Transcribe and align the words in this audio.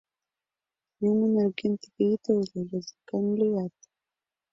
Юмо 1.09 1.25
нерген 1.35 1.73
тыге 1.81 2.05
ит 2.15 2.23
ойло, 2.33 2.59
языкан 2.79 3.25
лият. 3.39 3.73